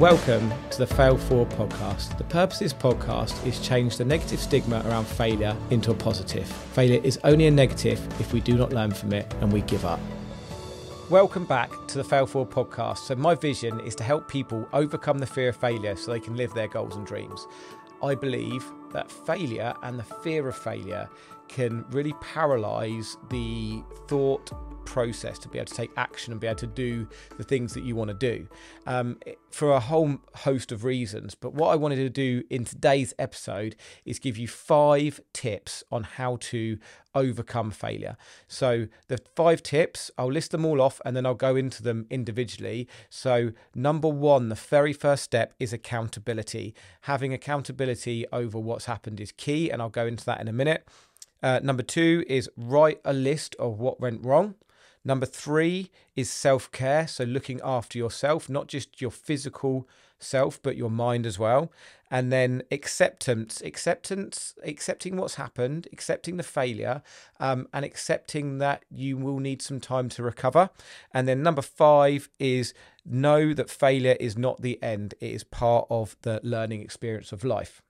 [0.00, 2.16] Welcome to the Fail Forward podcast.
[2.16, 6.46] The purpose of this podcast is change the negative stigma around failure into a positive.
[6.46, 9.84] Failure is only a negative if we do not learn from it and we give
[9.84, 10.00] up.
[11.10, 13.00] Welcome back to the Fail Forward podcast.
[13.00, 16.34] So, my vision is to help people overcome the fear of failure so they can
[16.34, 17.46] live their goals and dreams.
[18.02, 21.08] I believe that failure and the fear of failure
[21.48, 24.52] can really paralyze the thought
[24.84, 27.08] process to be able to take action and be able to do
[27.38, 28.48] the things that you want to do
[28.86, 29.18] um,
[29.50, 31.34] for a whole host of reasons.
[31.34, 36.02] But what I wanted to do in today's episode is give you five tips on
[36.02, 36.78] how to
[37.14, 38.16] overcome failure.
[38.46, 42.06] So, the five tips, I'll list them all off and then I'll go into them
[42.10, 42.88] individually.
[43.08, 46.74] So, number one, the very first step is accountability.
[47.02, 50.86] Having accountability over what's happened is key, and I'll go into that in a minute.
[51.42, 54.54] Uh, number two is write a list of what went wrong.
[55.04, 57.06] Number three is self care.
[57.06, 61.72] So looking after yourself, not just your physical self, but your mind as well.
[62.10, 67.02] And then acceptance, acceptance, accepting what's happened, accepting the failure,
[67.38, 70.70] um, and accepting that you will need some time to recover.
[71.14, 72.74] And then number five is
[73.06, 77.44] know that failure is not the end, it is part of the learning experience of
[77.44, 77.80] life.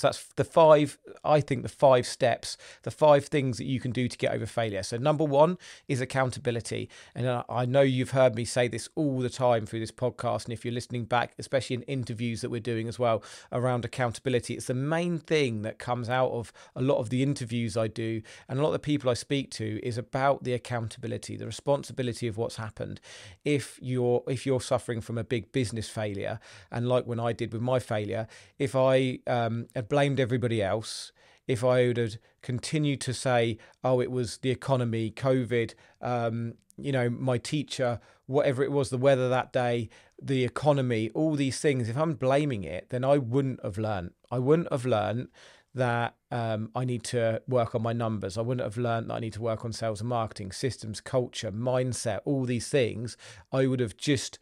[0.00, 3.90] So that's the five, I think, the five steps, the five things that you can
[3.90, 4.82] do to get over failure.
[4.82, 6.88] So, number one is accountability.
[7.14, 10.44] And I know you've heard me say this all the time through this podcast.
[10.44, 14.54] And if you're listening back, especially in interviews that we're doing as well around accountability,
[14.54, 18.22] it's the main thing that comes out of a lot of the interviews I do
[18.48, 22.26] and a lot of the people I speak to is about the accountability, the responsibility
[22.26, 23.00] of what's happened.
[23.44, 27.52] If you're if you're suffering from a big business failure, and like when I did
[27.52, 28.26] with my failure,
[28.58, 31.12] if I um, had blamed everybody else,
[31.46, 36.92] if I would have continued to say, oh, it was the economy, COVID, um, you
[36.92, 39.90] know, my teacher, whatever it was, the weather that day,
[40.22, 44.12] the economy, all these things, if I'm blaming it, then I wouldn't have learned.
[44.30, 45.28] I wouldn't have learned
[45.74, 48.36] that um, I need to work on my numbers.
[48.38, 51.52] I wouldn't have learned that I need to work on sales and marketing, systems, culture,
[51.52, 53.16] mindset, all these things.
[53.52, 54.38] I would have just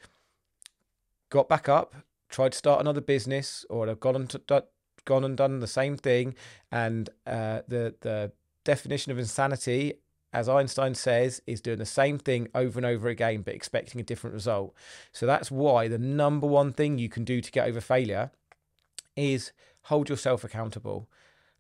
[1.31, 1.95] got back up,
[2.29, 4.65] tried to start another business, or I'd have gone on to,
[5.09, 6.37] gone and done the same thing.
[6.71, 8.31] And uh, the the
[8.63, 9.95] definition of insanity,
[10.33, 14.05] as Einstein says, is doing the same thing over and over again, but expecting a
[14.05, 14.75] different result.
[15.11, 18.31] So that's why the number one thing you can do to get over failure
[19.17, 19.53] is
[19.85, 21.09] hold yourself accountable,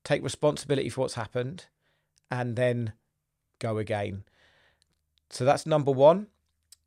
[0.05, 1.67] take responsibility for what's happened,
[2.31, 2.93] and then
[3.59, 4.25] go again.
[5.31, 6.29] So that's number one.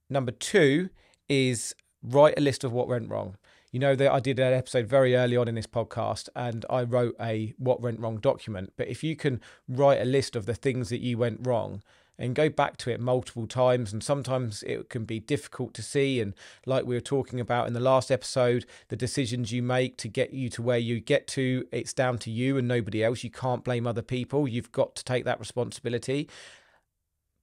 [0.10, 0.90] Number two
[1.28, 3.38] is write a list of what went wrong.
[3.72, 6.84] You know that I did an episode very early on in this podcast and I
[6.84, 8.74] wrote a what went wrong document.
[8.76, 11.82] But if you can write a list of the things that you went wrong
[12.20, 16.20] and go back to it multiple times and sometimes it can be difficult to see
[16.20, 16.34] and
[16.66, 20.34] like we were talking about in the last episode the decisions you make to get
[20.34, 23.24] you to where you get to it's down to you and nobody else.
[23.24, 24.50] You can't blame other people.
[24.50, 26.30] You've got to take that responsibility.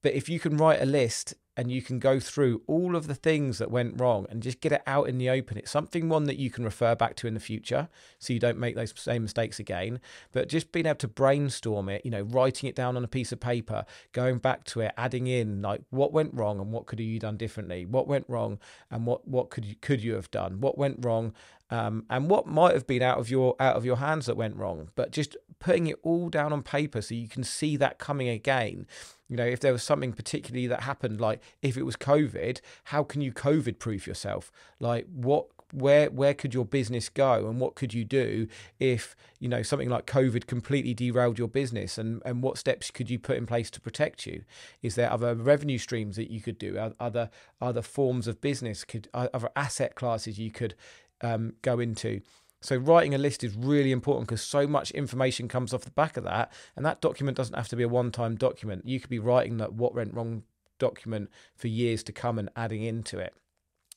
[0.03, 3.17] But if you can write a list and you can go through all of the
[3.17, 5.59] things that went wrong and just get it out in the open.
[5.59, 7.89] It's something one that you can refer back to in the future
[8.21, 9.99] so you don't make those same mistakes again.
[10.31, 13.33] But just being able to brainstorm it, you know, writing it down on a piece
[13.33, 17.01] of paper, going back to it, adding in like what went wrong and what could
[17.01, 17.85] you done differently?
[17.85, 20.61] What went wrong and what what could you could you have done?
[20.61, 21.35] What went wrong
[21.71, 24.55] um, and what might have been out of your out of your hands that went
[24.55, 24.91] wrong?
[24.95, 28.87] But just putting it all down on paper so you can see that coming again
[29.29, 33.03] you know, if there was something particularly that happened, like if it was COVID, how
[33.03, 34.51] can you COVID proof yourself?
[34.81, 38.49] Like what where where could your business go and what could you do
[38.81, 43.11] if you know something like covid completely derailed your business and and what steps could
[43.11, 44.43] you put in place to protect you
[44.81, 47.29] is there other revenue streams that you could do other
[47.61, 50.75] other forms of business could other asset classes you could
[51.21, 52.23] um, go into
[52.61, 56.17] so writing a list is really important because so much information comes off the back
[56.17, 58.87] of that, and that document doesn't have to be a one-time document.
[58.87, 60.43] You could be writing that what went wrong
[60.79, 63.35] document for years to come and adding into it.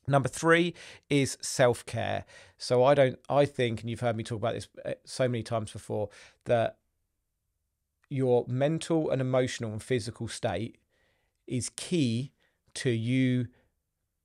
[0.08, 0.74] Number three
[1.10, 2.26] is self care.
[2.58, 5.44] So I don't, I think, and you've heard me talk about this uh, so many
[5.44, 6.10] times before,
[6.46, 6.78] that
[8.10, 10.78] your mental and emotional and physical state
[11.48, 12.32] is key
[12.74, 13.48] to you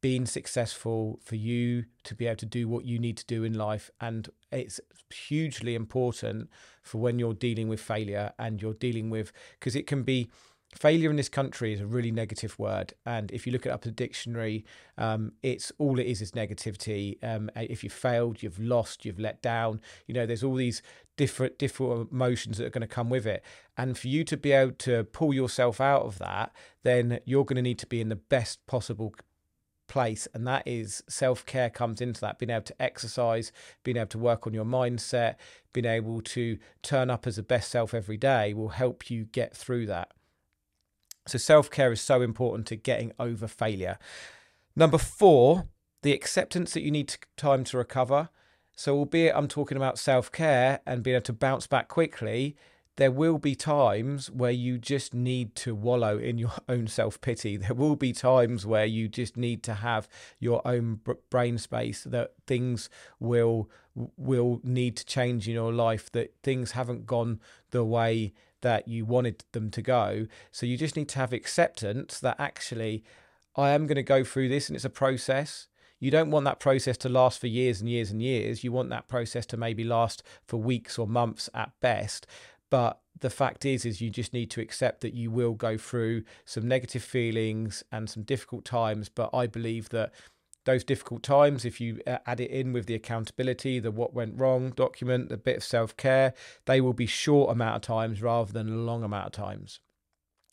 [0.00, 3.54] being successful, for you to be able to do what you need to do in
[3.54, 3.90] life.
[4.00, 4.80] And it's
[5.12, 6.48] hugely important
[6.82, 10.28] for when you're dealing with failure and you're dealing with, because it can be,
[10.74, 13.84] failure in this country is a really negative word and if you look it up
[13.84, 14.64] in the dictionary
[14.98, 17.22] um, it's all it is is negativity.
[17.24, 19.80] Um, if you failed you've lost you've let down.
[20.06, 20.82] You know there's all these
[21.16, 23.42] different different emotions that are going to come with it.
[23.76, 26.52] And for you to be able to pull yourself out of that
[26.82, 29.14] then you're going to need to be in the best possible
[29.88, 32.38] place and that is self-care comes into that.
[32.38, 33.52] Being able to exercise
[33.84, 35.36] being able to work on your mindset
[35.72, 39.56] being able to turn up as the best self every day will help you get
[39.56, 40.10] through that
[41.26, 43.98] so self-care is so important to getting over failure.
[44.74, 45.66] Number 4
[46.02, 48.28] the acceptance that you need time to recover.
[48.76, 52.56] So albeit i'm talking about self-care and being able to bounce back quickly
[52.96, 57.56] there will be times where you just need to wallow in your own self pity.
[57.56, 60.08] There will be times where you just need to have
[60.38, 61.00] your own
[61.30, 62.04] brain space.
[62.04, 62.88] That things
[63.20, 66.10] will will need to change in your life.
[66.12, 67.40] That things haven't gone
[67.70, 68.32] the way
[68.62, 70.26] that you wanted them to go.
[70.50, 73.04] So you just need to have acceptance that actually
[73.54, 75.68] I am going to go through this, and it's a process.
[75.98, 78.62] You don't want that process to last for years and years and years.
[78.62, 82.26] You want that process to maybe last for weeks or months at best
[82.70, 86.22] but the fact is is you just need to accept that you will go through
[86.44, 89.08] some negative feelings and some difficult times.
[89.08, 90.12] But i believe that
[90.64, 94.38] those difficult times if you uh, add it in with the accountability the what went
[94.38, 96.34] wrong document the bit of self-care
[96.66, 99.80] they will be short amount of times rather than long amount of times.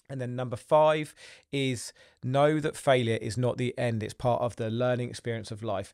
[0.09, 1.15] And then number five
[1.51, 1.91] is
[2.23, 5.91] know that failure is not the end it's part of the learning experience of life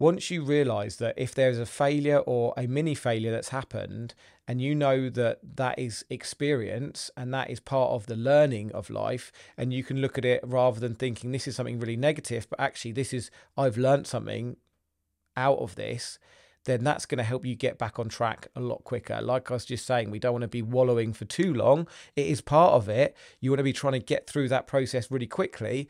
[0.00, 4.14] once you realize that if there's a failure or a mini failure that's happened
[4.48, 8.88] and you know that that is experience and that is part of the learning of
[8.88, 12.48] life and you can look at it rather than thinking this is something really negative
[12.48, 14.56] but actually this is i've learned something
[15.36, 16.18] out of this
[16.64, 19.20] then that's going to help you get back on track a lot quicker.
[19.22, 21.88] Like I was just saying, we don't want to be wallowing for too long.
[22.16, 23.16] It is part of it.
[23.40, 25.88] You want to be trying to get through that process really quickly.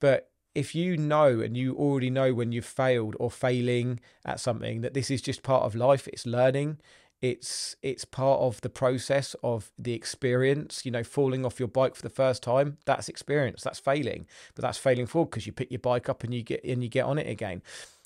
[0.00, 4.80] But if you know and you already know when you've failed or failing at something
[4.80, 6.78] that this is just part of life it's learning.
[7.22, 11.94] It's it's part of the process of the experience you know falling off your bike
[11.94, 14.26] for the first time that's experience that's failing.
[14.54, 16.88] But that's failing forward because you pick your bike up and you get and you
[16.88, 17.62] get on it again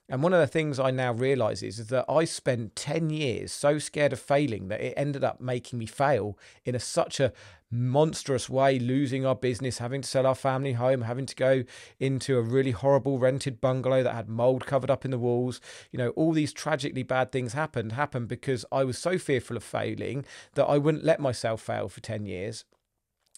[0.08, 3.52] and one of the things I now realize is, is that I spent 10 years
[3.52, 7.32] so scared of failing that it ended up making me fail in a, such a
[7.70, 11.64] monstrous way, losing our business, having to sell our family home, having to go
[11.98, 15.58] into a really horrible rented bungalow that had mold covered up in the walls.
[15.90, 19.64] You know, all these tragically bad things happened, happened because I was so fearful of
[19.64, 22.66] failing that I wouldn't let myself fail for 10 years.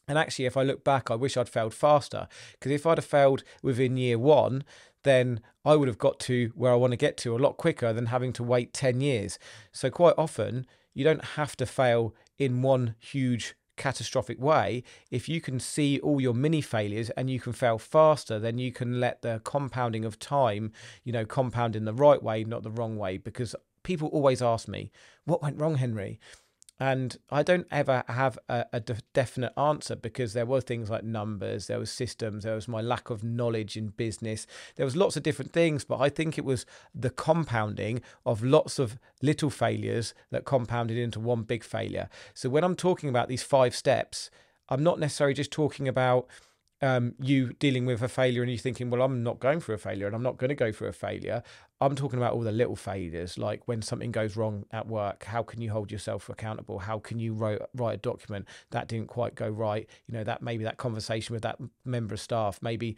[0.09, 2.29] And actually, if I look back, I wish I'd failed faster.
[2.53, 4.63] Because if I'd have failed within year one,
[5.07, 7.93] then I would have got to where I want to get to a lot quicker
[7.93, 9.39] than having to wait 10 years.
[9.73, 14.83] So, quite often, you don't have to fail in one huge catastrophic way.
[15.11, 18.73] If you can see all your mini failures and you can fail faster, then you
[18.73, 20.73] can let the compounding of time,
[21.05, 23.19] you know, compound in the right way, not the wrong way.
[23.19, 24.91] Because people always ask me,
[25.25, 26.19] What went wrong, Henri?
[26.79, 31.05] And I don't ever have a, a de- definite answer because there were things like
[31.05, 34.47] numbers, there was systems, there was my lack of knowledge in business,
[34.77, 35.85] there was lots of different things.
[35.85, 41.19] But I think it was the compounding of lots of little failures that compounded into
[41.19, 42.11] one big failure.
[42.35, 44.31] So when I'm talking about these five steps,
[44.69, 46.27] I'm not necessarily just talking about
[46.83, 49.79] um, you dealing with a failure and you thinking, well, I'm not going through a
[49.79, 51.43] failure and I'm not going to go through a failure.
[51.81, 55.43] I'm talking about all the little failures, like when something goes wrong at work, how
[55.43, 56.81] can you hold yourself accountable?
[56.81, 59.89] How can you write, write a document that didn't quite go right?
[60.07, 62.97] You know, that maybe that conversation with that member of staff, maybe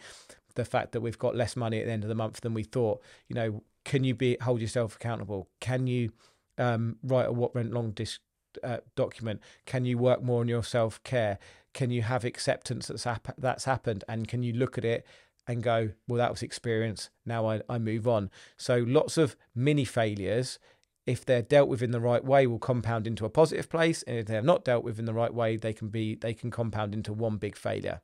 [0.55, 2.65] the fact that we've got less money at the end of the month than we
[2.65, 3.01] thought.
[3.29, 5.49] You know, can you be hold yourself accountable?
[5.61, 6.13] Can you
[6.59, 8.21] um, write a what went wrong disc,
[8.65, 9.41] uh, document?
[9.67, 11.39] Can you work more on your self care?
[11.79, 15.07] Can you have acceptance that's hap- that's happened, and can you look at it
[15.47, 17.09] and go, well, that was experience.
[17.25, 18.33] Now I, I move on.
[18.57, 20.59] So lots of mini failures,
[21.07, 24.03] if they're dealt with in the right way, will compound into a positive place.
[24.03, 26.51] And if they're not dealt with in the right way, they can be they can
[26.51, 28.01] compound into one big failure.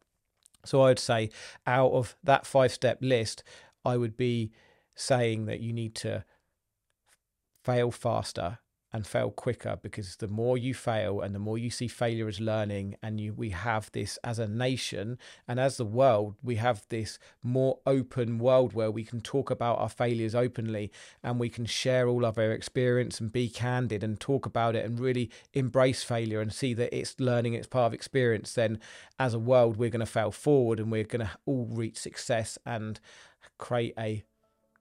[0.64, 1.30] So I would say
[1.66, 3.42] out of that five step list,
[3.84, 4.52] I would be
[4.94, 6.24] saying that you need to
[7.64, 8.58] fail faster
[8.94, 12.38] and fail quicker because the more you fail and the more you see failure as
[12.38, 16.86] learning and you we have this as a nation and as the world we have
[16.90, 20.92] this more open world where we can talk about our failures openly
[21.24, 24.84] and we can share all of our experience and be candid and talk about it
[24.84, 28.78] and really embrace failure and see that it's learning it's part of experience then
[29.18, 32.56] as a world we're going to fail forward and we're going to all reach success
[32.64, 33.00] and
[33.58, 34.22] create a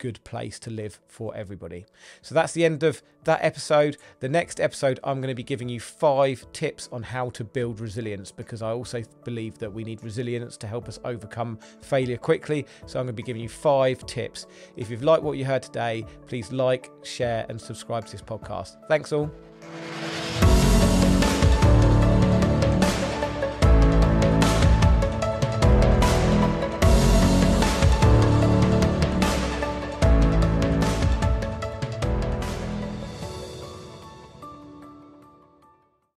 [0.04, 1.86] good place to live for everybody.
[2.22, 3.96] So that's the end of that episode.
[4.20, 7.80] The next episode, I'm going to be giving you five tips on how to build
[7.80, 12.68] resilience because I also believe that we need resilience to help us overcome failure quickly.
[12.86, 14.46] So I'm going to be giving you five tips.
[14.76, 18.76] If you've liked what you heard today, please like, share, and subscribe to this podcast.
[18.90, 19.32] Thanks all.